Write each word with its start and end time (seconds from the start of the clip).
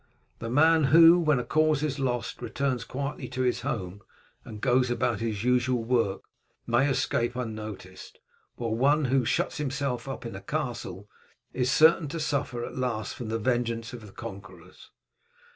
The 0.39 0.49
man 0.49 0.85
who, 0.85 1.19
when 1.19 1.37
a 1.37 1.43
cause 1.43 1.83
is 1.83 1.99
lost, 1.99 2.41
returns 2.41 2.85
quietly 2.85 3.27
to 3.27 3.43
his 3.43 3.61
home 3.61 4.01
and 4.43 4.59
goes 4.59 4.89
about 4.89 5.19
his 5.19 5.43
usual 5.43 5.83
work 5.83 6.21
may 6.65 6.89
escape 6.89 7.35
unnoticed, 7.35 8.17
while 8.55 8.73
one 8.75 9.05
who 9.05 9.25
shuts 9.25 9.57
himself 9.57 10.07
up 10.07 10.25
in 10.25 10.35
a 10.35 10.41
castle 10.41 11.07
is 11.53 11.69
certain 11.69 12.07
to 12.07 12.19
suffer 12.19 12.65
at 12.65 12.75
last 12.75 13.13
from 13.13 13.29
the 13.29 13.37
vengeance 13.37 13.93
of 13.93 14.03
the 14.03 14.11
conquerors. 14.11 14.89